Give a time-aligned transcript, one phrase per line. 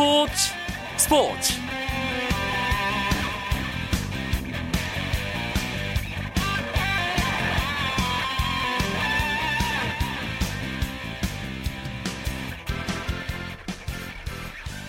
[0.00, 0.32] 스포츠
[0.96, 1.52] 스포츠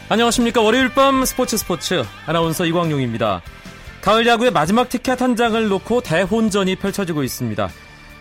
[0.07, 3.41] 안녕하십니까 월요일 밤 스포츠 스포츠 아나운서 이광용입니다.
[3.99, 7.69] 가을 야구의 마지막 티켓 한 장을 놓고 대혼전이 펼쳐지고 있습니다.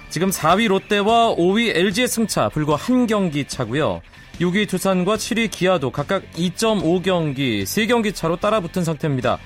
[0.09, 4.03] 지금 4위 롯데와 5위 LG의 승차 불과 한 경기 차고요.
[4.41, 9.39] 6위 두산과 7위 기아도 각각 2.5경기, 3경기 차로 따라붙은 상태입니다.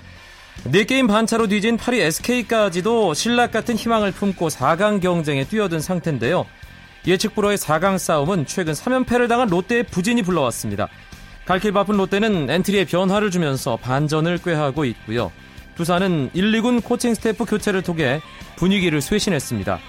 [0.67, 6.47] 4게임 반 차로 뒤진 8위 SK까지도 실낱 같은 희망을 품고 4강 경쟁에 뛰어든 상태인데요.
[7.09, 10.89] 예측 불허의 4강 싸움은 최근 3연패를 당한 롯데의 부진이 불러왔습니다.
[11.45, 15.33] 갈길 바쁜 롯데는 엔트리에 변화를 주면서 반전을 꾀하고 있고요.
[15.75, 18.21] 두산은 1, 2군 코칭 스태프 교체를 통해
[18.57, 19.81] 분위기를 쇄신했습니다.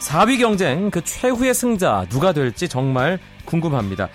[0.00, 4.08] 4위 경쟁 그 최후의 승자 누가 될지 정말 궁금합니다.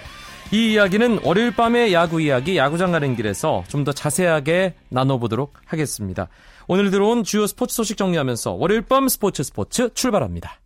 [0.51, 6.27] 이 이야기는 월요일 밤의 야구 이야기 야구장 가는 길에서 좀 더 자세하게 나눠보도록 하겠습니다.
[6.67, 10.59] 오늘 들어온 주요 스포츠 소식 정리하면서 월요일 밤 스포츠 스포츠 출발합니다.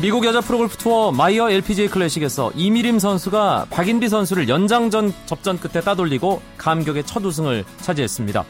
[0.00, 6.42] 미국 여자 프로골프 투어 마이어 LPGA 클래식에서 이미림 선수가 박인비 선수를 연장전 접전 끝에 따돌리고
[6.58, 8.44] 감격의 첫 우승을 차지했습니다.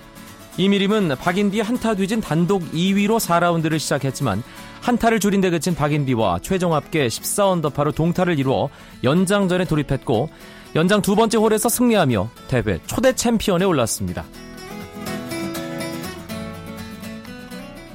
[0.58, 4.42] 이미림은 박인비 한타 뒤진 단독 2위로 4라운드를 시작했지만
[4.83, 8.69] 한타를 줄인 데 그친 박인비와 최종 합계 14언더파로 동타를 이루어
[9.03, 10.28] 연장전에 돌입했고
[10.75, 14.25] 연장 두 번째 홀에서 승리하며 대회 초대 챔피언에 올랐습니다.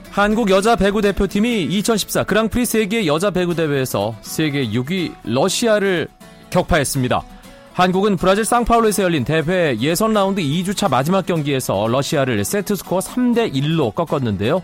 [0.09, 6.07] 한국 여자 배구 대표팀이 2014 그랑프리 세계 여자 배구 대회에서 세계 6위 러시아를
[6.49, 7.36] 격파했습니다.
[7.77, 13.93] 한국은 브라질 상파울루에서 열린 대회 예선 라운드 2주차 마지막 경기에서 러시아를 세트 스코어 3대 1로
[13.93, 14.63] 꺾었는데요.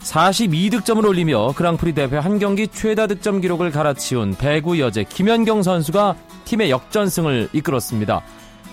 [0.00, 6.16] 42득점을 올리며 그랑프리 대회 한 경기 최다 득점 기록을 갈아치운 배구 여제 김연경 선수가
[6.46, 8.22] 팀의 역전승을 이끌었습니다.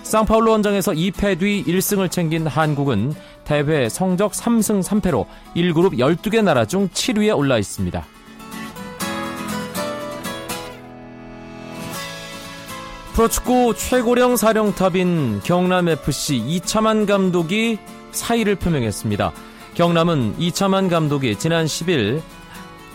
[0.03, 5.25] 상파울루 원정에서 2패 뒤 1승을 챙긴 한국은 대회 성적 3승 3패로
[5.57, 8.05] 1그룹 12개 나라 중 7위에 올라 있습니다.
[13.15, 17.79] 프로축구 최고령 사령탑인 경남FC 이차만 감독이
[18.11, 19.31] 사의를 표명했습니다.
[19.73, 22.21] 경남은 이차만 감독이 지난 10일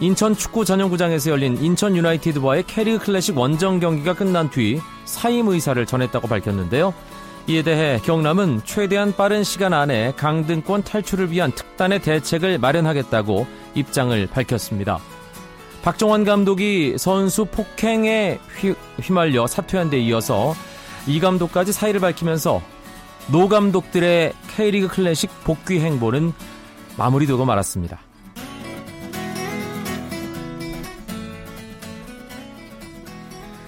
[0.01, 6.29] 인천 축구 전용구장에서 열린 인천 유나이티드와의 캐리그 클래식 원정 경기가 끝난 뒤 사임 의사를 전했다고
[6.29, 6.93] 밝혔는데요.
[7.47, 15.01] 이에 대해 경남은 최대한 빠른 시간 안에 강등권 탈출을 위한 특단의 대책을 마련하겠다고 입장을 밝혔습니다.
[15.83, 18.39] 박정환 감독이 선수 폭행에
[19.01, 20.55] 휘말려 사퇴한 데 이어서
[21.07, 22.61] 이 감독까지 사의를 밝히면서
[23.33, 26.33] 노 감독들의 K리그 클래식 복귀 행보는
[26.99, 28.01] 마무리되고 말았습니다.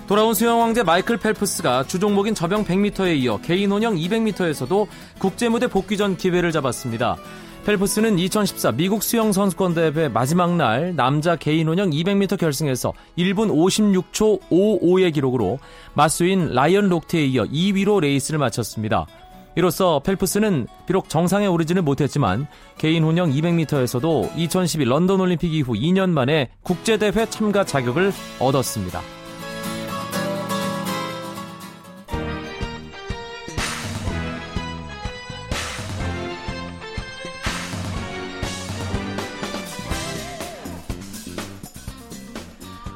[0.06, 4.86] 돌아온 수영 황제 마이클 펠프스가 주종목인 접영 100m에 이어 개인 혼영 200m에서도
[5.18, 7.16] 국제 무대 복귀 전 기회를 잡았습니다.
[7.64, 14.40] 펠프스는 2014 미국 수영 선수권 대회 마지막 날 남자 개인 혼영 200m 결승에서 1분 56초
[14.50, 15.60] 55의 기록으로
[15.94, 19.06] 맞수인 라이언 록티에 이어 2위로 레이스를 마쳤습니다.
[19.54, 26.50] 이로써 펠프스는 비록 정상에 오르지는 못했지만 개인 혼영 200m에서도 2012 런던 올림픽 이후 2년 만에
[26.62, 29.21] 국제대회 참가 자격을 얻었습니다.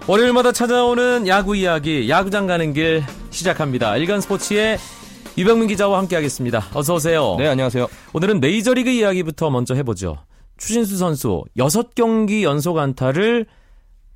[0.09, 3.97] 월요일마다 찾아오는 야구 이야기, 야구장 가는 길 시작합니다.
[3.97, 4.79] 일간 스포츠의
[5.37, 6.67] 유병민 기자와 함께하겠습니다.
[6.75, 7.35] 어서 오세요.
[7.37, 7.89] 네, 안녕하세요.
[8.13, 10.17] 오늘은 메이저리그 이야기부터 먼저 해보죠.
[10.59, 13.47] 추신수 선수 6경기 연속 안타를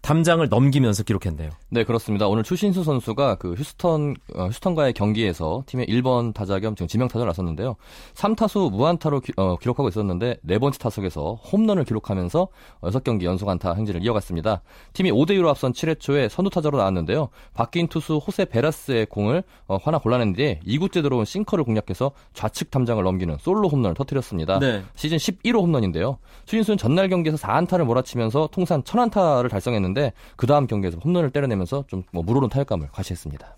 [0.02, 1.50] 담장을 넘기면서 기록했네요.
[1.68, 2.26] 네, 그렇습니다.
[2.26, 7.28] 오늘 추신수 선수가 그 휴스턴 어, 휴스턴과의 경기에서 팀의 1번 타자 겸 지금 지명 타자를
[7.28, 7.76] 나섰는데요.
[8.14, 12.48] 3타수 무안타로 기, 어, 록하고 있었는데 네 번째 타석에서 홈런을 기록하면서
[12.82, 14.62] 6경기 연속 안타 행진을 이어갔습니다.
[14.94, 17.28] 팀이 5대 2로 앞선 7회 초에 선두 타자로 나왔는데요.
[17.52, 23.36] 바뀐 투수 호세 베라스의 공을 어, 하나 골라냈는데 2구째 들어온 싱커를 공략해서 좌측 담장을 넘기는
[23.38, 24.58] 솔로 홈런을 터뜨렸습니다.
[24.60, 24.82] 네.
[24.94, 26.18] 시즌 11호 홈런인데요.
[26.46, 29.89] 추신수는 전날 경기에서 4안타를 몰아치면서 통산 1000안타를 달성했는데
[30.36, 33.56] 그 다음 경기에서 홈런을 때려내면서 내면서 좀뭐 물오른 타격감을 과시했습니다.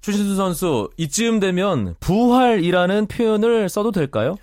[0.00, 4.36] 추신수 선수 이쯤 되면 부활이라는 표현을 써도 될까요?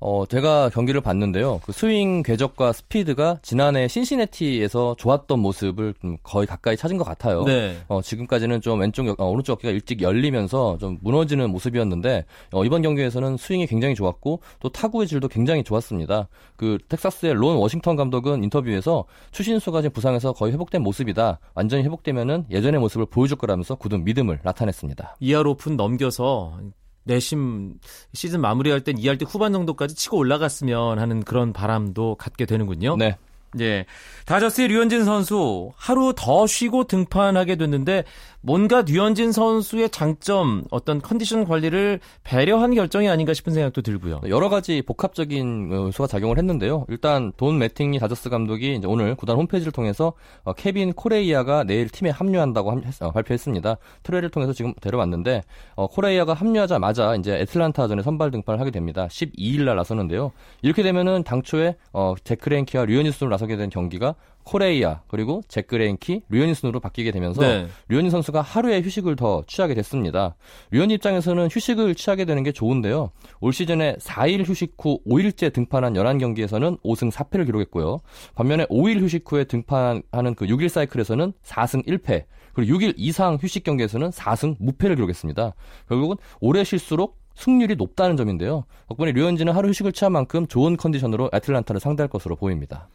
[0.00, 1.60] 어, 제가 경기를 봤는데요.
[1.64, 7.44] 그 스윙 궤적과 스피드가 지난해 신시내티에서 좋았던 모습을 거의 가까이 찾은 것 같아요.
[7.44, 7.76] 네.
[7.88, 13.36] 어, 지금까지는 좀 왼쪽, 어, 오른쪽 어깨가 일찍 열리면서 좀 무너지는 모습이었는데, 어, 이번 경기에서는
[13.36, 16.28] 스윙이 굉장히 좋았고, 또 타구의 질도 굉장히 좋았습니다.
[16.56, 21.40] 그, 텍사스의 론 워싱턴 감독은 인터뷰에서 추신수가 지금 부상에서 거의 회복된 모습이다.
[21.54, 25.16] 완전히 회복되면은 예전의 모습을 보여줄 거라면서 굳은 믿음을 나타냈습니다.
[25.20, 26.58] 2할 5푼 넘겨서
[27.04, 27.74] 내심
[28.12, 32.96] 시즌 마무리할 땐 2할대 후반 정도까지 치고 올라갔으면 하는 그런 바람도 갖게 되는군요.
[32.96, 33.16] 네.
[33.60, 33.86] 예.
[34.26, 38.04] 다저스의 류현진 선수 하루 더 쉬고 등판하게 됐는데
[38.40, 44.20] 뭔가 류현진 선수의 장점, 어떤 컨디션 관리를 배려한 결정이 아닌가 싶은 생각도 들고요.
[44.28, 46.86] 여러 가지 복합적인 요소가 작용을 했는데요.
[46.88, 50.12] 일단 돈 매팅리 다저스 감독이 오늘 구단 홈페이지를 통해서
[50.44, 53.76] 어, 케빈 코레이아가 내일 팀에 합류한다고 어, 발표했습니다.
[54.04, 55.42] 트레이를 통해서 지금 데려왔는데
[55.74, 59.08] 어, 코레이아가 합류하자마자 이제 애틀란타전에 선발 등판을 하게 됩니다.
[59.08, 60.30] 12일 날 나서는데요.
[60.62, 64.14] 이렇게 되면은 당초에 어, 제크랭키와 류현진 나서게 된 경기가
[64.48, 67.66] 코레이아 그리고 제크레인키, 류현진 순으로 바뀌게 되면서 네.
[67.88, 70.36] 류현진 선수가 하루의 휴식을 더 취하게 됐습니다.
[70.70, 73.10] 류현진 입장에서는 휴식을 취하게 되는 게 좋은데요.
[73.40, 78.00] 올 시즌에 4일 휴식 후 5일째 등판한 11경기에서는 5승 4패를 기록했고요.
[78.34, 82.24] 반면에 5일 휴식 후에 등판하는 그 6일 사이클에서는 4승 1패,
[82.54, 85.54] 그리고 6일 이상 휴식 경기에서는 4승 무패를 기록했습니다.
[85.88, 88.64] 결국은 오래 쉴수록 승률이 높다는 점인데요.
[88.88, 92.88] 덕분에 류현진은 하루 휴식을 취한 만큼 좋은 컨디션으로 애틀란타를 상대할 것으로 보입니다.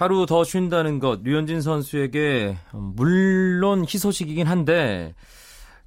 [0.00, 5.14] 하루 더 쉰다는 것 류현진 선수에게 물론 희소식이긴 한데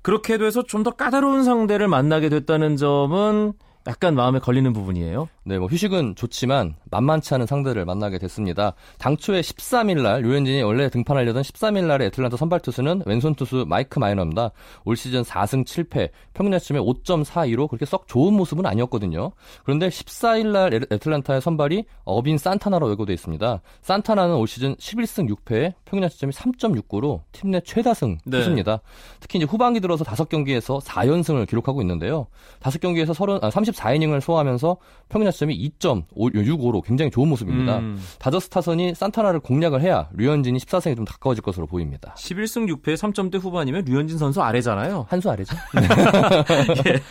[0.03, 3.53] 그렇게 돼서 좀 더 까다로운 상대를 만나게 됐다는 점은
[3.87, 5.29] 약간 마음에 걸리는 부분이에요.
[5.45, 8.73] 네, 뭐 휴식은 좋지만 만만치 않은 상대를 만나게 됐습니다.
[8.97, 14.51] 당초에 13일 날 류현진이 원래 등판하려던 13일 날의 애틀란타 선발 투수는 왼손 투수 마이크 마이너입니다.
[14.85, 19.31] 올 시즌 4승 7패, 평균 자침에 5.42로 그렇게 썩 좋은 모습은 아니었거든요.
[19.63, 23.61] 그런데 14일 날 애틀란타의 선발이 어빈 산타나로 예고돼 있습니다.
[23.81, 28.37] 산타나는 올 시즌 11승 6패에 평균 자침이 3.69로 팀 내 최다승 네.
[28.39, 28.79] 투수입니다.
[29.19, 32.25] 특히 이제 후반기 들어서 5경기에서 4연승을 기록하고 있는데요.
[32.61, 34.77] 5경기에서 30, 아, 34이닝을 소화하면서
[35.09, 37.79] 평균 자점이 2.65로 굉장히 좋은 모습입니다.
[37.79, 38.01] 음.
[38.19, 42.15] 다저스 타선이 산타나를 공략을 해야 류현진이 14승에 좀 가까워질 것으로 보입니다.
[42.17, 45.05] 11승 6패 3점대 후반이면 류현진 선수 아래잖아요.
[45.09, 45.55] 한 수 아래죠.
[46.87, 47.01] 예.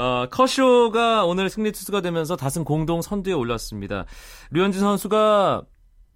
[0.00, 4.04] 어, 커쇼가 오늘 승리 투수가 되면서 다승 공동 선두에 올랐습니다.
[4.50, 5.62] 류현진 선수가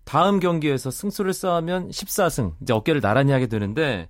[0.04, 4.08] 다음 경기에서 승수를 쌓으면 14승 이제 어깨를 나란히 하게 되는데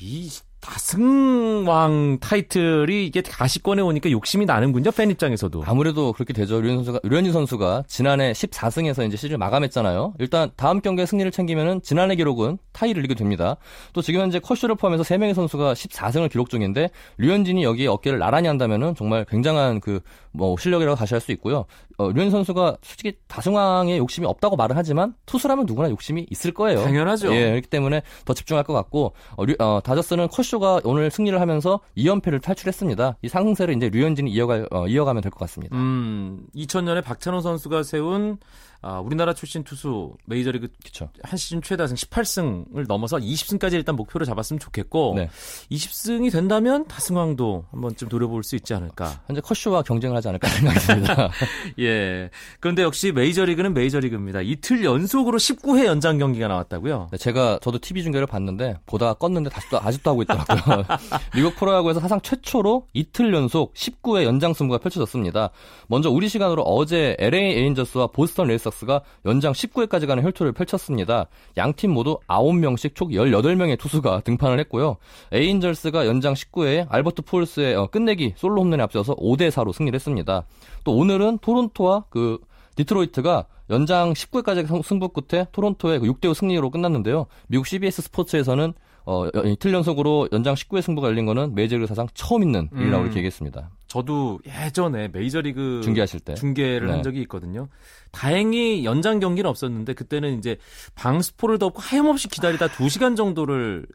[0.00, 0.28] 이
[0.66, 5.62] 다승왕 타이틀이 이게 가시권에 오니까 욕심이 나는군요 팬 입장에서도.
[5.64, 6.60] 아무래도 그렇게 되죠.
[6.60, 10.14] 류현 선수가 류현진 선수가 지난해 14승에서 이제 시즌 마감했잖아요.
[10.18, 13.56] 일단 다음 경기에 승리를 챙기면은 지난해 기록은 타이를 이기게 됩니다.
[13.92, 18.96] 또 지금 현재 컷쇼를 포함해서 3명의 선수가 14승을 기록 중인데 류현진이 여기에 어깨를 나란히 한다면은
[18.96, 20.00] 정말 굉장한 그
[20.36, 21.64] 뭐 실력이라고 다시 할 수 있고요
[21.98, 26.82] 어, 류현 선수가 솔직히 다승왕에 욕심이 없다고 말을 하지만 투수라면 누구나 욕심이 있을 거예요.
[26.82, 27.32] 당연하죠.
[27.34, 31.80] 예, 그렇기 때문에 더 집중할 것 같고 어, 류, 어, 다저스는 컷쇼가 오늘 승리를 하면서
[31.96, 33.16] 2연패를 탈출했습니다.
[33.22, 35.76] 이 상승세를 이제 류현진이 이어가 어, 이어가면 될 것 같습니다.
[35.76, 38.38] 음, 2000년에 박찬호 선수가 세운
[38.86, 41.08] 아, 우리나라 출신 투수 메이저리그 그쵸.
[41.24, 45.28] 한 시즌 최다승 18승을 넘어서 20승까지 일단 목표로 잡았으면 좋겠고 네.
[45.72, 49.22] 20승이 된다면 다승왕도 한번쯤 노려볼 수 있지 않을까.
[49.26, 51.30] 현재 커쇼와 경쟁을 하지 않을까 생각합니다.
[51.80, 52.30] 예.
[52.60, 54.42] 그런데 역시 메이저리그는 메이저리그입니다.
[54.42, 57.08] 이틀 연속으로 19회 연장 경기가 나왔다고요?
[57.10, 60.84] 네, 제가 저도 TV 중계를 봤는데 보다가 껐는데 다시도 아직도 하고 있더라고요.
[61.34, 65.50] 미국 프로야구에서 사상 최초로 이틀 연속 19회 연장 승부가 펼쳐졌습니다.
[65.88, 71.26] 먼저 우리 시간으로 어제 LA 에인절스와 보스턴 레이스 레드삭스가 연장 19회까지 가는 혈투를 펼쳤습니다.
[71.56, 74.96] 양팀 모두 9명씩 총 18명의 투수가 등판을 했고요.
[75.32, 80.44] 에인절스가 연장 19회에 알버트 폴스의 어, 끝내기 솔로 홈런에 앞서서 5대 4로 승리를 했습니다.
[80.84, 82.38] 또 오늘은 토론토와 그
[82.76, 87.26] 디트로이트가 연장 19회까지 승부 끝에 토론토의 6대5 그 승리로 끝났는데요.
[87.48, 88.74] 미국 CBS 스포츠에서는
[89.06, 93.04] 어, 이틀 연속으로 연장 19회 승부가 열린 거는 메이저리그 사상 처음 있는 일이라고 음.
[93.04, 93.70] 이렇게 얘기했습니다.
[93.86, 96.92] 저도 예전에 메이저리그 중계하실 때 중계를 네.
[96.92, 97.68] 한 적이 있거든요.
[98.10, 100.58] 다행히 연장 경기는 없었는데 그때는 이제
[100.96, 103.86] 방수포를 덮고 하염없이 기다리다 2시간 정도를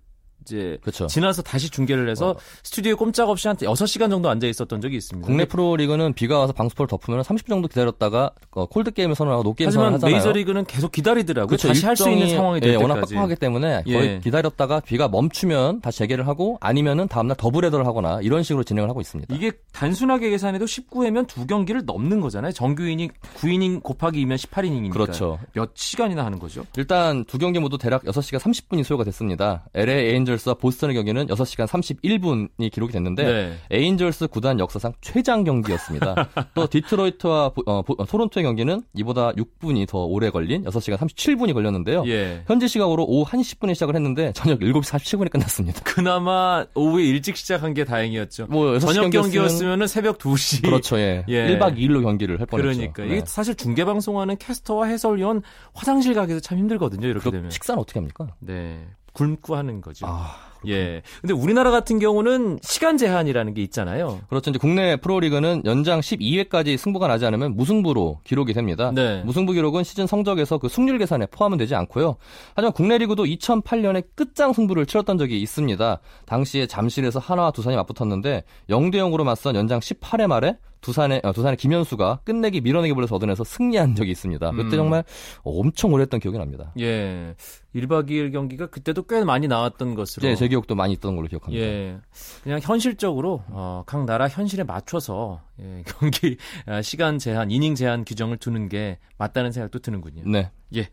[0.44, 1.08] 이제 그쵸.
[1.08, 2.36] 지나서 다시 중계를 해서 어.
[2.64, 5.26] 스튜디오에 꼼짝없이 한 6시간 정도 앉아 있었던 적이 있습니다.
[5.26, 9.68] 국내 프로리그는 비가 와서 방수포를 덮으면 30분 정도 기다렸다가 어, 콜드 게임을 선언하고 노 게임
[9.68, 10.16] 하지만 선언하잖아요.
[10.16, 11.48] 메이저리그는 계속 기다리더라고요.
[11.56, 12.90] 그쵸, 다시 할 수 있는 상황이 될 예, 때까지.
[12.92, 14.20] 워낙 빡빡하기 때문에 거의 예.
[14.24, 19.02] 기다렸다가 비가 멈추면 다시 재개를 하고 아니면은 다음 날 더블헤더를 하거나 이런 식으로 진행을 하고
[19.02, 19.36] 있습니다.
[19.36, 22.52] 이게 단순하게 계산해도 19회면 두 경기를 넘는 거잖아요.
[22.54, 24.92] 정규 이닝 9이닝 곱하기 2면 18이닝이니까.
[24.94, 25.38] 그렇죠.
[25.54, 26.66] 몇 시간이나 하는 거죠?
[26.78, 29.66] 일단 두 경기 모두 대략 6시간 30분이 소요가 됐습니다.
[29.76, 33.54] LA 에인저 에인절스와 보스턴의 경기는 6시간 31분이 기록이 됐는데 네.
[33.70, 36.30] 에인절스 구단 역사상 최장 경기였습니다.
[36.54, 42.04] 또 디트로이트와 어, 어, 토론토의 경기는 이보다 6분이 더 오래 걸린 6시간 37분이 걸렸는데요.
[42.08, 42.44] 예.
[42.48, 45.82] 현지 시각으로 오후 1시 10분에 시작을 했는데 저녁 7시 47분에 끝났습니다.
[45.84, 48.48] 그나마 오후에 일찍 시작한 게 다행이었죠.
[48.50, 50.64] 뭐 저녁 경기였으면 새벽 2시.
[50.64, 50.98] 그렇죠.
[50.98, 51.24] 예.
[51.28, 51.48] 예.
[51.48, 52.80] 1박 2일로 경기를 할 뻔했죠.
[52.80, 53.10] 그러니까 네.
[53.10, 55.42] 이게 사실 중계 방송하는 캐스터와 해설위원
[55.74, 57.08] 화장실 가기도 참 힘들거든요.
[57.08, 57.50] 이렇게 되면.
[57.50, 58.28] 식사는 어떻게 합니까?
[58.40, 58.88] 네.
[59.14, 60.06] 굶고 하는 거죠.
[60.08, 61.02] 아, 예.
[61.22, 64.20] 근데 우리나라 같은 경우는 시간 제한이라는 게 있잖아요.
[64.30, 64.50] 그렇죠.
[64.50, 68.92] 이제 국내 프로리그는 연장 12회까지 승부가 나지 않으면 무승부로 기록이 됩니다.
[68.94, 69.22] 네.
[69.24, 72.18] 무승부 기록은 시즌 성적에서 그 승률 계산에 포함은 되지 않고요.
[72.56, 76.00] 하지만 국내 리그도 2008년에 끝장 승부를 치렀던 적이 있습니다.
[76.26, 82.22] 당시에 잠실에서 하나와 두산이 맞붙었는데 0대 0으로 맞선 연장 18회 말에 두산의 어, 두산의 김현수가
[82.24, 84.52] 끝내기 밀어내기 불러서 얻어내서 승리한 적이 있습니다.
[84.52, 84.78] 그때 음.
[84.78, 85.04] 정말
[85.44, 86.74] 엄청 오래했던 기억이 납니다.
[86.80, 87.36] 예.
[87.76, 90.28] 1박 2일 경기가 그때도 꽤 많이 나왔던 것으로.
[90.28, 91.66] 네, 제 기억도 많이 있던 걸로 기억합니다.
[91.66, 91.98] 예.
[92.44, 98.38] 그냥 현실적으로 어, 각 나라 현실에 맞춰서 예, 경기 아, 시간 제한, 이닝 제한 규정을
[98.38, 100.24] 두는 게 맞다는 생각도 드는군요.
[100.26, 100.52] 네.
[100.76, 100.90] 예.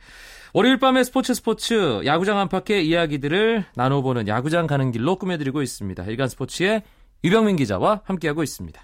[0.55, 6.05] 월요일 밤의 스포츠 스포츠 야구장 안팎의 이야기들을 나눠보는 야구장 가는 길로 꾸며드리고 있습니다.
[6.05, 6.83] 일간 스포츠의
[7.25, 8.81] 유병민 기자와 함께하고 있습니다.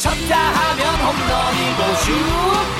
[0.00, 1.94] 쳤다 하면 홈런이고
[2.74, 2.79] 슛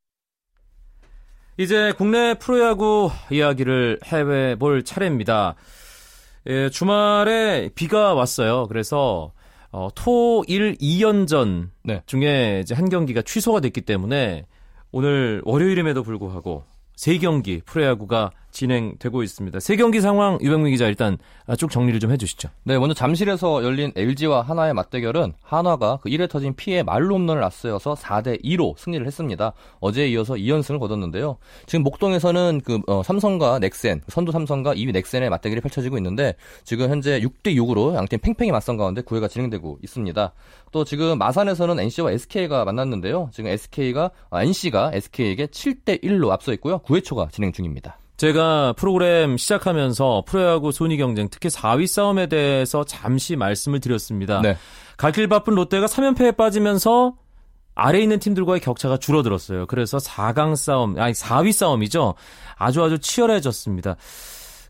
[1.61, 5.53] 이제 국내 프로야구 이야기를 해볼 차례입니다.
[6.47, 8.65] 예, 주말에 비가 왔어요.
[8.65, 9.31] 그래서
[9.71, 12.01] 어, 토, 일, 2연전 네.
[12.07, 14.47] 중에 이제 한 경기가 취소가 됐기 때문에
[14.91, 16.63] 오늘 월요일임에도 불구하고
[16.95, 19.59] 세 경기 프로야구가 진행되고 있습니다.
[19.59, 21.17] 세 경기 상황 유병민 기자 일단
[21.57, 22.49] 쭉 정리를 좀 해주시죠.
[22.63, 27.95] 네, 먼저 잠실에서 열린 LG와 한화의 맞대결은 한화가 그 1회 터진 피해 말로 홈런을 앞세워서
[27.95, 29.53] 4대 2로 승리를 했습니다.
[29.79, 31.37] 어제에 이어서 2연승을 거뒀는데요.
[31.65, 37.19] 지금 목동에서는 그 어, 삼성과 넥센, 선두 삼성과 2위 넥센의 맞대결이 펼쳐지고 있는데 지금 현재
[37.21, 40.33] 6대 6으로 양팀 팽팽히 맞선 가운데 9회가 진행되고 있습니다.
[40.71, 43.29] 또 지금 마산에서는 NC와 SK가 만났는데요.
[43.33, 46.79] 지금 SK가 아, NC가 SK에게 7대 1로 앞서 있고요.
[46.79, 47.97] 9회 초가 진행 중입니다.
[48.21, 54.41] 제가 프로그램 시작하면서 프로야구 순위 경쟁, 특히 4위 싸움에 대해서 잠시 말씀을 드렸습니다.
[54.41, 54.57] 네.
[54.97, 57.15] 갈길 바쁜 롯데가 3연패에 빠지면서
[57.73, 59.65] 아래 있는 팀들과의 격차가 줄어들었어요.
[59.65, 62.13] 그래서 4강 싸움, 아니 4위 싸움이죠.
[62.57, 63.95] 아주 아주 치열해졌습니다.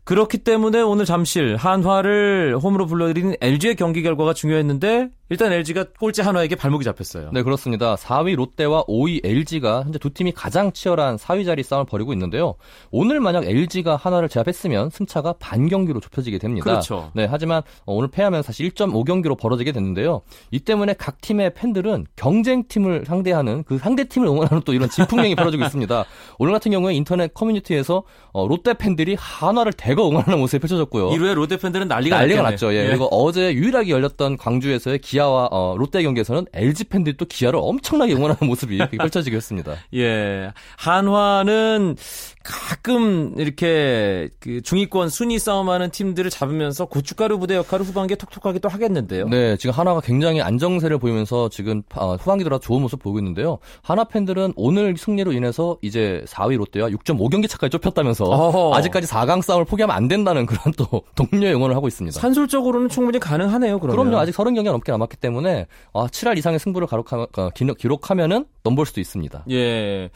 [0.04, 6.56] 그렇기 때문에 오늘 잠실 한화를 홈으로 불러들인 LG의 경기 결과가 중요했는데 일단 LG가 꼴찌 한화에게
[6.56, 7.30] 발목이 잡혔어요.
[7.32, 7.94] 네, 그렇습니다.
[7.94, 12.56] 4위 롯데와 5위 LG가 현재 두 팀이 가장 치열한 4위 자리 싸움을 벌이고 있는데요.
[12.90, 16.64] 오늘 만약 LG가 한화를 제압했으면 승차가 반 경기로 좁혀지게 됩니다.
[16.64, 17.10] 그렇죠.
[17.14, 20.20] 네, 하지만 오늘 패하면 사실 1.5 경기로 벌어지게 됐는데요.
[20.50, 25.34] 이 때문에 각 팀의 팬들은 경쟁 팀을 상대하는 그 상대 팀을 응원하는 또 이런 진풍경이
[25.36, 26.04] 벌어지고 있습니다.
[26.38, 31.10] 오늘 같은 경우에 인터넷 커뮤니티에서 어, 롯데 팬들이 한화를 대거 응원하는 모습이 펼쳐졌고요.
[31.10, 32.72] 1회 롯데 팬들은 난리가, 난리가 났죠.
[32.74, 32.84] 예.
[32.84, 32.86] 예.
[32.88, 38.14] 그리고 어제 유일하게 열렸던 광주에서의 기아 기아와 어, 롯데 경기에서는 LG 팬들이 또 기아를 엄청나게
[38.14, 39.76] 응원하는 모습이 펼쳐지고 했습니다.
[39.94, 40.52] 예.
[40.76, 41.96] 한화는
[42.44, 49.28] 가끔 이렇게 그 중위권 순위 싸움하는 팀들을 잡으면서 고춧가루 부대 역할을 후반기에 톡톡하게 또 하겠는데요.
[49.28, 53.58] 네, 지금 한화가 굉장히 안정세를 보이면서 지금 어, 후반기 들어 좋은 모습 보이고 있는데요.
[53.82, 58.74] 한화 팬들은 오늘 승리로 인해서 이제 4위 롯데와 6.5경기 차까지 좁혔다면서 어허.
[58.76, 62.18] 아직까지 4강 싸움을 포기하면 안 된다는 그런 또 독려 응원을 하고 있습니다.
[62.18, 63.78] 산술적으로는 충분히 가능하네요.
[63.78, 64.04] 그러면.
[64.04, 64.18] 그럼요.
[64.18, 69.44] 아직 30경기가 넘게 남았기 때문에 아, 7할 이상의 승률을 기록하, 어, 기록하면은 넘볼 수도 있습니다.
[69.50, 70.10] 예.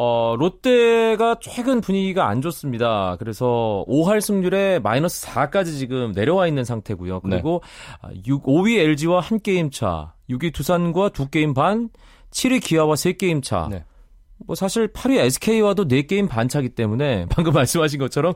[0.00, 3.16] 어, 롯데가 최근 분위기가 안 좋습니다.
[3.18, 7.20] 그래서 5할 승률에 마이너스 4까지 지금 내려와 있는 상태고요.
[7.20, 7.62] 그리고
[8.08, 8.22] 네.
[8.26, 11.90] 6, 5위 LG와 한 게임 차, 6위 두산과 두 게임 반,
[12.30, 13.68] 7위 기아와 세 게임 차.
[13.70, 13.84] 네.
[14.46, 18.34] 뭐 사실 8위 SK와도 4게임 반 차기 때문에 방금 말씀하신 것처럼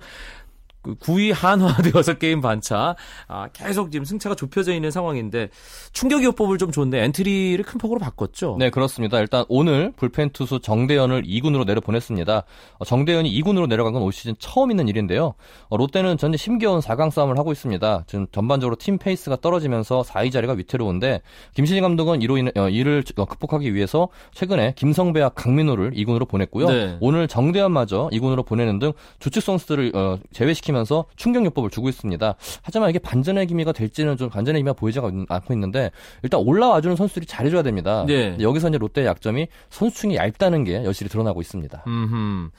[0.83, 2.95] 그 9위 한화도 여섯 게임 반 차.
[3.29, 5.49] 아, 계속 지금 승차가 좁혀져 있는 상황인데
[5.93, 8.57] 충격 요법을 좀 줬는데 엔트리를 큰 폭으로 바꿨죠.
[8.59, 9.19] 네, 그렇습니다.
[9.21, 12.43] 일단 오늘 불펜 투수 정대현을 2군으로 내려 보냈습니다.
[12.79, 15.35] 어, 정대현이 2군으로 내려간 건 올 시즌 처음 있는 일인데요.
[15.69, 18.05] 어, 롯데는 전체 힘겨운 4강 싸움을 하고 있습니다.
[18.09, 21.21] 지금 전반적으로 팀 페이스가 떨어지면서 4위 자리가 위태로운데
[21.55, 26.67] 김시진 감독은 이로 인해 어, 이를 극복하기 위해서 최근에 김성배와 강민호를 2군으로 보냈고요.
[26.67, 26.97] 네.
[27.01, 32.35] 오늘 정대현마저 2군으로 보내는 등 주축 선수들을 어, 제외시킨 부각 시키면서 충격요법을 주고 있습니다.
[32.63, 34.99] 하지만 이게 반전의 기미가 될지는 좀 반전의 기미가 보이지
[35.29, 35.91] 않고 있는데
[36.23, 38.05] 일단 올라와주는 선수들이 잘해줘야 됩니다.
[38.07, 38.37] 네.
[38.41, 41.85] 여기서 이제 롯데의 약점이 선수층이 얇다는 게 여실히 드러나고 있습니다.
[41.87, 42.51] 음흠.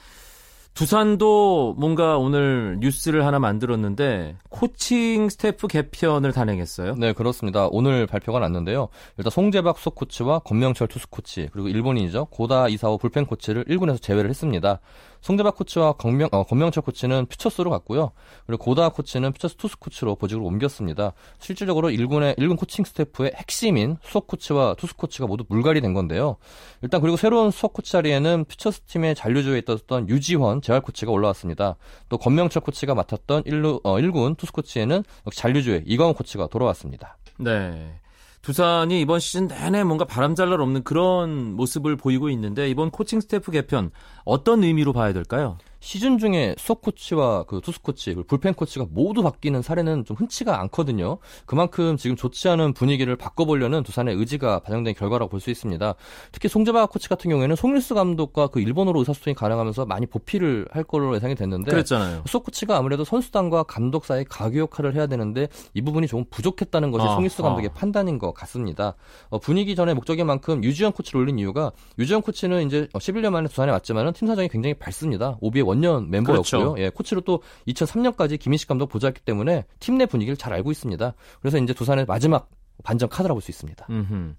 [0.74, 6.96] 두산도 뭔가 오늘 뉴스를 하나 만들었는데 코칭 스태프 개편을 단행했어요.
[6.96, 7.68] 네, 그렇습니다.
[7.70, 8.90] 오늘 발표가 났는데요.
[9.18, 12.26] 일단 송재박 수석 코치와 권명철 투수 코치 그리고 일본인이죠.
[12.32, 14.80] 고다 이사오 불펜 코치를 1군에서 제외를 했습니다.
[15.24, 18.12] 송재박 코치와 권명, 어, 권명철 코치는 퓨처스로 갔고요.
[18.46, 21.14] 그리고 고다 코치는 퓨처스 투수 코치로 보직으로 옮겼습니다.
[21.40, 26.36] 실질적으로 1군의 1군 코칭 스태프의 핵심인 수석 코치와 투수 코치가 모두 물갈이 된 건데요.
[26.82, 31.78] 일단 그리고 새로운 수석 코치 자리에는 퓨처스 팀의 잔류조에 있었던 유지훤 재활 코치가 올라왔습니다.
[32.10, 37.18] 또 권명철 코치가 맡았던 1루, 어, 1군 투수 코치에는 잔류조의 이광우 코치가 돌아왔습니다.
[37.40, 38.03] 네.
[38.44, 43.90] 두산이 이번 시즌 내내 뭔가 바람잘날 없는 그런 모습을 보이고 있는데 이번 코칭 스태프 개편
[44.26, 45.58] 어떤 의미로 봐야 될까요?
[45.84, 50.62] 시즌 중에 수석 코치와 그 투수 코치, 그리고 불펜 코치가 모두 바뀌는 사례는 좀 흔치가
[50.62, 51.18] 않거든요.
[51.46, 55.96] 그만큼 지금 좋지 않은 분위기를 바꿔보려는 두산의 의지가 반영된 결과라고 볼 수 있습니다.
[56.32, 61.14] 특히 송재박 코치 같은 경우에는 송일수 감독과 그 일본어로 의사소통이 가능하면서 많이 보필을 할 걸로
[61.18, 62.24] 예상이 됐는데 그랬잖아요.
[62.26, 67.06] 수석 코치가 아무래도 선수단과 감독 사이 가교 역할을 해야 되는데 이 부분이 조금 부족했다는 것이
[67.06, 67.74] 아, 송일수 감독의 아.
[67.78, 68.96] 판단인 것 같습니다.
[69.30, 73.70] 어, 분위기 전에 목적인 만큼 유지현 코치를 올린 이유가 유지현 코치는 이제 11년 만에 두산에
[73.74, 75.38] 왔지만은 팀 사정이 굉장히 밝습니다.
[75.42, 76.44] 오비의 원년 멤버였고요.
[76.44, 76.76] 그렇죠.
[76.78, 81.14] 예, 코치로 또 2003년까지 김인식 감독 보좌했기 때문에 팀 내 분위기를 잘 알고 있습니다.
[81.40, 82.50] 그래서 이제 두산의 마지막
[82.84, 83.86] 반전 카드라고 볼 수 있습니다.
[83.90, 84.34] 음흠.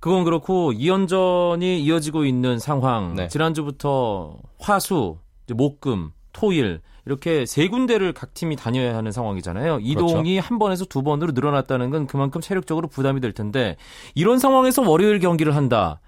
[0.00, 3.14] 그건 그렇고 2연전이 이어지고 있는 상황.
[3.14, 3.28] 네.
[3.28, 5.18] 지난주부터 화수,
[5.52, 9.78] 목금, 토일 이렇게 세 군데를 각 팀이 다녀야 하는 상황이잖아요.
[9.80, 10.48] 이동이 그렇죠.
[10.48, 13.76] 한 번에서 두 번으로 늘어났다는 건 그만큼 체력적으로 부담이 될 텐데
[14.14, 16.00] 이런 상황에서 월요일 경기를 한다.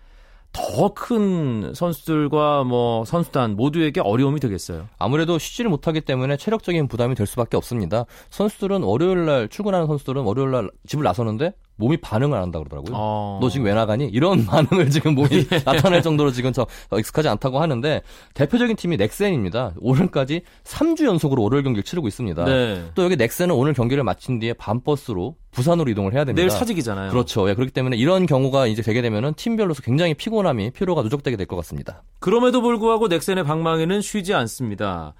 [0.52, 4.88] 더 큰 선수들과 뭐 선수단 모두에게 어려움이 되겠어요.
[4.98, 8.04] 아무래도 쉬지를 못하기 때문에 체력적인 부담이 될 수밖에 없습니다.
[8.30, 12.92] 선수들은 월요일 날 출근하는 선수들은 월요일 날 집을 나서는데 몸이 반응을 안 한다 그러더라고요.
[12.94, 13.38] 어...
[13.40, 14.06] 너 지금 왜 나가니?
[14.06, 15.58] 이런 반응을 지금 몸이 예.
[15.64, 16.66] 나타낼 정도로 지금 저
[16.96, 18.02] 익숙하지 않다고 하는데
[18.34, 19.72] 대표적인 팀이 넥센입니다.
[19.80, 22.44] 오늘까지 3주 연속으로 월요일 경기를 치르고 있습니다.
[22.44, 22.84] 네.
[22.94, 26.40] 또 여기 넥센은 오늘 경기를 마친 뒤에 밤버스로 부산으로 이동을 해야 됩니다.
[26.40, 27.10] 내일 사직이잖아요.
[27.10, 27.48] 그렇죠.
[27.48, 31.56] 예, 그렇기 때문에 이런 경우가 이제 되게 되면은 팀별로서 굉장히 피곤함이 피로가 누적되게 될 것
[31.56, 32.02] 같습니다.
[32.18, 35.14] 그럼에도 불구하고 넥센의 방망이는 쉬지 않습니다.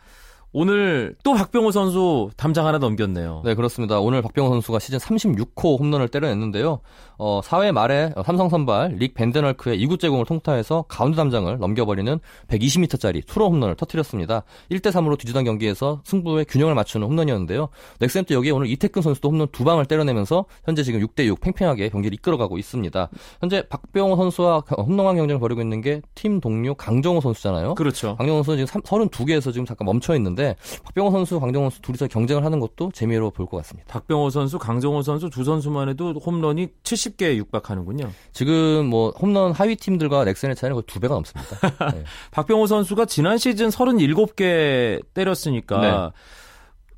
[0.53, 3.43] 오늘 또 박병호 선수 담장 하나 넘겼네요.
[3.45, 4.01] 네, 그렇습니다.
[4.01, 6.81] 오늘 박병호 선수가 시즌 36호 홈런을 때려냈는데요.
[7.21, 13.51] 어, 4회 말에 삼성 선발 릭 벤드널크의 2구째 공을 통타해서 가운데 담장을 넘겨버리는 120m짜리 투런
[13.53, 14.45] 홈런을 터뜨렸습니다.
[14.71, 17.71] 1대 3으로 뒤지던 경기에서 승부의 균형을 맞추는 홈런이었는데요.
[17.99, 21.89] 넥센 또 여기에 오늘 이태근 선수도 홈런 두 방을 때려내면서 현재 지금 6대 6 팽팽하게
[21.89, 23.09] 경기를 이끌어가고 있습니다.
[23.41, 27.75] 현재 박병호 선수와 홈런왕 경쟁을 벌이고 있는 게 팀 동료 강정호 선수잖아요.
[27.75, 28.17] 그렇죠.
[28.17, 30.55] 강정호 선수 지금 32개에서 지금 잠깐 멈춰 있는데
[30.85, 33.89] 박병호 선수, 강정호 선수 둘이서 경쟁을 하는 것도 재미로 볼 것 같습니다.
[33.93, 38.11] 박병호 선수, 강정호 선수 두 선수만 해도 홈런이 70개 육박하는군요.
[38.33, 41.90] 지금 뭐 홈런 하위 팀들과 넥센의 차이는 거의 두 배가 넘습니다.
[41.94, 42.05] 네.
[42.31, 46.11] 박병호 선수가 지난 시즌 37개 때렸으니까 네.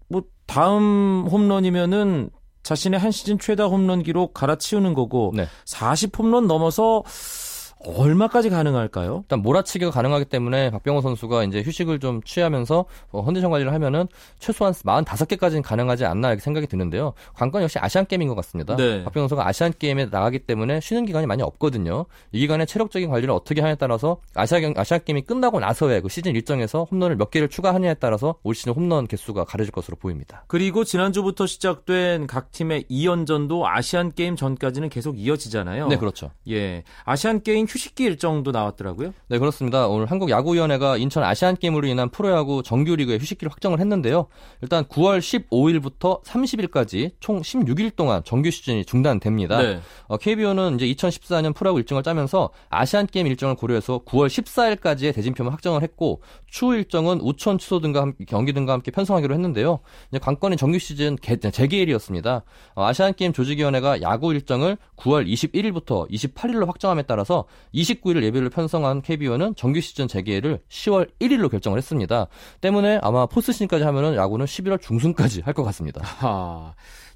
[0.09, 2.31] 뭐 다음 홈런이면은
[2.63, 5.47] 자신의 한 시즌 최다 홈런 기록 갈아치우는 거고 네.
[5.65, 7.03] 40 홈런 넘어서
[7.85, 9.21] 얼마까지 가능할까요?
[9.25, 14.07] 일단 몰아치기가 가능하기 때문에 박병호 선수가 이제 휴식을 좀 취하면서 어, 컨디션 관리를 하면은
[14.39, 17.15] 최소한 45개까지는 가능하지 않나 이렇게 생각이 드는데요.
[17.35, 18.77] 관건 역시 아시안 게임인 것 같습니다.
[18.77, 19.03] 네.
[19.05, 22.05] 박병호 선수가 아시안 게임에 나가기 때문에 쉬는 기간이 많이 없거든요.
[22.33, 26.87] 이 기간에 체력적인 관리를 어떻게 하냐에 따라서 아시안 아시안 게임이 끝나고 나서의 그 시즌 일정에서
[26.91, 30.45] 홈런을 몇 개를 추가하느냐에 따라서 올 시즌 홈런 개수가 가려질 것으로 보입니다.
[30.49, 35.89] 그리고 지난주부터 시작된 각 팀의 2연전도 아시안 게임 전까지는 계속 이어지잖아요.
[35.89, 36.31] 네, 그렇죠.
[36.49, 36.83] 예.
[37.05, 39.15] 아시안 게임 휴식기 일정도 나왔더라고요.
[39.29, 39.87] 네, 그렇습니다.
[39.87, 44.27] 오늘 한국야구위원회가 인천 아시안 게임으로 인한 프로야구 정규리그의 휴식기를 확정을 했는데요.
[44.61, 49.63] 일단 9월 15일부터 30일까지 총 16일 동안 정규 시즌이 중단됩니다.
[49.63, 49.81] 네.
[50.09, 55.83] 어, KBO는 이제 2014년 프로야구 일정을 짜면서 아시안 게임 일정을 고려해서 9월 14일까지의 대진표만 확정을
[55.83, 59.79] 했고 추후 일정은 우천 취소 등과 함께, 경기 등과 함께 편성하기로 했는데요.
[60.11, 62.43] 이제 관건인 정규 시즌 개, 재개일이었습니다.
[62.75, 69.55] 어, 아시안 게임 조직위원회가 야구 일정을 9월 21일부터 28일로 확정함에 따라서 29일 예비를 편성한 KBO는
[69.55, 72.27] 정규 시즌 재개를 10월 1일로 결정을 했습니다.
[72.61, 76.01] 때문에 아마 포스트 시즌까지 하면은 야구는 11월 중순까지 할 것 같습니다.
[76.05, 76.75] 하,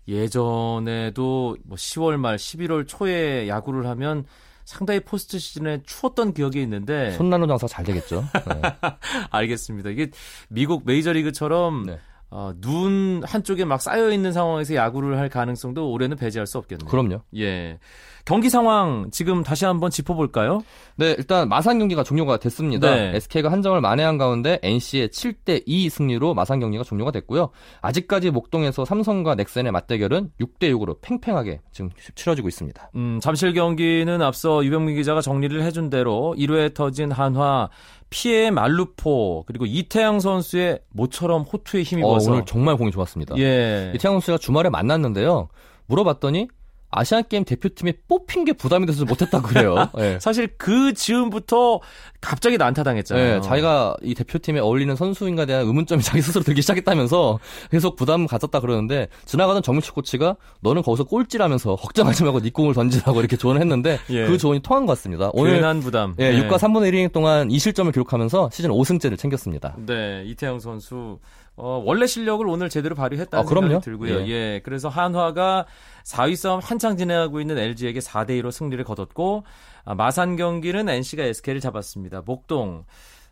[0.09, 4.25] 예전에도 뭐 10월 말 11월 초에 야구를 하면
[4.65, 8.25] 상당히 포스트 시즌에 추웠던 기억이 있는데 손난로 장사 잘 되겠죠.
[8.47, 8.63] 네.
[9.31, 9.91] 알겠습니다.
[9.91, 10.11] 이게
[10.49, 11.99] 미국 메이저리그처럼 네.
[12.37, 16.89] 어, 눈 한쪽에 막 쌓여 있는 상황에서 야구를 할 가능성도 올해는 배제할 수 없겠네요.
[16.89, 17.21] 그럼요.
[17.37, 17.79] 예.
[18.25, 20.65] 경기 상황 지금 다시 한번 짚어볼까요?
[20.97, 22.93] 네, 일단 마산 경기가 종료가 됐습니다.
[22.93, 23.13] 네.
[23.15, 27.51] SK가 한 점을 만회한 가운데 NC의 7대 2 승리로 마산 경기가 종료가 됐고요.
[27.83, 32.91] 아직까지 목동에서 삼성과 넥센의 맞대결은 6대 6으로 팽팽하게 지금 치러지고 있습니다.
[32.97, 37.69] 음, 잠실 경기는 앞서 유병민 기자가 정리를 해준 대로 1회에 터진 한화
[38.11, 43.37] 피해 말루포 그리고 이태양 선수의 모처럼 호투에 어, 힘입어서 오늘 정말 공이 좋았습니다.
[43.39, 43.93] 예.
[43.95, 45.49] 이태양 선수가 주말에 만났는데요.
[45.87, 46.49] 물어봤더니
[46.95, 49.91] 아시안 게임 대표팀에 뽑힌 게 부담이 돼서 못했다 그래요.
[49.99, 50.19] 예.
[50.21, 51.81] 사실 그 즈음부터
[52.21, 53.35] 갑자기 난타당했잖아요.
[53.35, 57.39] 네, 자기가 이 대표팀에 어울리는 선수인가에 대한 의문점이 자기 스스로 들기 시작했다면서
[57.71, 63.21] 계속 부담 가졌다 그러는데 지나가던 정민식 코치가 너는 거기서 꼴찌라면서 걱정하지 말고 네 공을 던지라고
[63.21, 64.27] 이렇게 조언을 했는데 예.
[64.27, 65.31] 그 조언이 통한 것 같습니다.
[65.35, 66.15] 오늘 괜한 부담.
[66.19, 66.49] 예, 네.
[66.49, 69.75] 6과 3분의 1이닝 동안 2실점을 기록하면서 시즌 5승째를 챙겼습니다.
[69.85, 71.19] 네, 이태양 선수
[71.57, 73.67] 어, 원래 실력을 오늘 제대로 발휘했다는 아, 그럼요.
[73.69, 74.21] 생각이 들고요.
[74.23, 74.29] 예.
[74.29, 74.61] 예.
[74.65, 75.67] 그래서 한화가
[76.05, 79.45] 4위 싸움 한창 진행하고 있는 LG에게 4대 2로 승리를 거뒀고
[79.85, 82.23] 아, 마산 경기는 NC가 SK를 잡았습니다.
[82.25, 82.85] 목동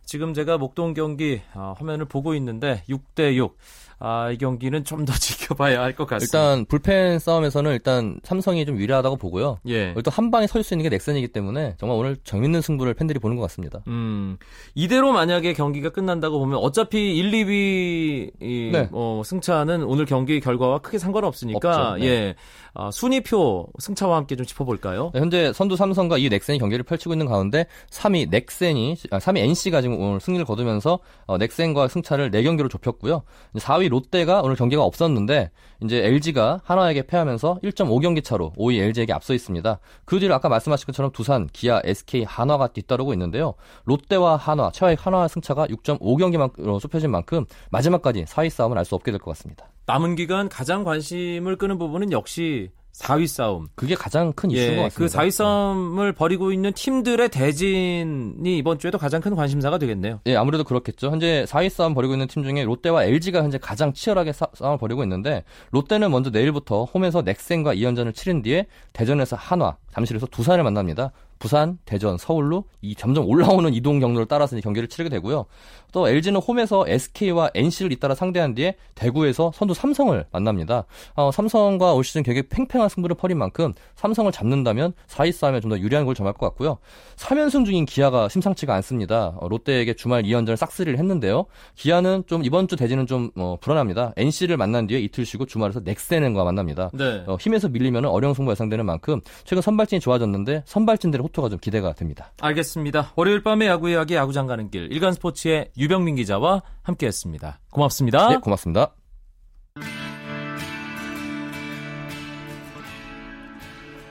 [0.04, 3.56] 지금 제가 목동 경기 어, 화면을 보고 있는데 6대 6.
[4.04, 6.38] 아, 이 경기는 좀 더 지켜봐야 할 것 같습니다.
[6.38, 9.58] 일단 불펜 싸움에서는 일단 삼성이 좀 유리하다고 보고요.
[9.68, 9.94] 예.
[10.04, 13.42] 또 한 방에 설수 있는 게 넥센이기 때문에 정말 오늘 재밌는 승부를 팬들이 보는 것
[13.42, 13.80] 같습니다.
[13.86, 14.36] 음,
[14.74, 18.88] 이대로 만약에 경기가 끝난다고 보면 어차피 1, 2위 이, 네.
[18.92, 21.96] 어, 승차는 오늘 경기 결과와 크게 상관없으니까.
[22.00, 22.06] 네.
[22.06, 22.34] 예.
[22.74, 25.10] 아, 순위표 승차와 함께 좀 짚어 볼까요?
[25.12, 29.82] 네, 현재 선두 삼성과 이 넥센이 경기를 펼치고 있는 가운데 3위 넥센이 아, 3위 NC가
[29.82, 33.22] 지금 오늘 승리를 거두면서 어, 넥센과 승차를 4경기로 좁혔고요.
[33.54, 35.50] 이제 4위 롯데가 오늘 경기가 없었는데
[35.84, 39.78] 이제 LG가 하나에게 패하면서 1.5경기 차로 5위 LG에게 앞서 있습니다.
[40.06, 43.54] 그 뒤를 아까 말씀하신 것처럼 두산, 기아, SK, 한화가 뒤따르고 있는데요.
[43.84, 49.20] 롯데와 한화, 최하위 한화 승차가 6.5경기로 좁혀진 만큼 마지막까지 4위 싸움을 알 수 없게 될
[49.20, 49.66] 것 같습니다.
[49.86, 53.68] 남은 기간 가장 관심을 끄는 부분은 역시 4위 싸움.
[53.74, 55.18] 그게 가장 큰 이슈인 것 예, 같습니다.
[55.18, 60.20] 그 4위 싸움을 벌이고 있는 팀들의 대진이 이번 주에도 가장 큰 관심사가 되겠네요.
[60.26, 61.10] 예, 아무래도 그렇겠죠.
[61.10, 65.02] 현재 4위 싸움 벌이고 있는 팀 중에 롯데와 LG가 현재 가장 치열하게 싸, 싸움을 벌이고
[65.04, 71.12] 있는데 롯데는 먼저 내일부터 홈에서 넥센과 2연전을 치른 뒤에 대전에서 한화, 잠실에서 두산을 만납니다.
[71.42, 75.46] 부산, 대전, 서울로 이 점점 올라오는 이동 경로를 따라서 이 경기를 치르게 되고요.
[75.90, 80.84] 또 LG는 홈에서 SK와 NC를 잇따라 상대한 뒤에 대구에서 선두 삼성을 만납니다.
[81.14, 85.80] 어, 삼성과 올 시즌 되게 팽팽한 승부를 벌인 만큼 삼성을 잡는다면 4위 싸움에 좀 더
[85.80, 86.78] 유리한 걸 점할 것 같고요.
[87.16, 89.34] 3연승 중인 기아가 심상치가 않습니다.
[89.40, 91.46] 어, 롯데에게 주말 2연전을 싹쓸이를 했는데요.
[91.74, 94.12] 기아는 좀 이번 주 대진은 좀 어, 불안합니다.
[94.16, 96.90] NC를 만난 뒤에 이틀 쉬고 주말에서 넥센과 만납니다.
[96.94, 97.24] 네.
[97.26, 102.32] 어, 힘에서 밀리면 어려운 승부 예상되는 만큼 최근 선발진이 좋아졌는데 선발진들의 호투가 좀 기대가 됩니다.
[102.40, 103.12] 알겠습니다.
[103.16, 107.60] 월요일 밤에 야구 이야기 야구장 가는 길 일간 스포츠의 유병민 기자와 함께했습니다.
[107.70, 108.28] 고맙습니다.
[108.28, 108.94] 네, 고맙습니다.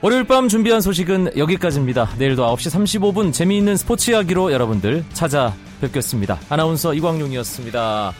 [0.01, 2.15] 월요일 밤 준비한 소식은 여기까지입니다.
[2.17, 6.39] 내일도 9시 35분 재미있는 스포츠 이야기로 여러분들 찾아뵙겠습니다.
[6.49, 8.11] 아나운서 이광용이었습니다.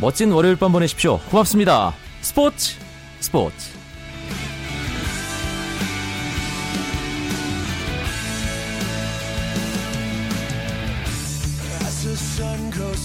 [0.00, 1.18] 멋진 월요일 밤 보내십시오.
[1.30, 1.92] 고맙습니다.
[2.20, 2.76] 스포츠
[3.18, 3.73] 스포츠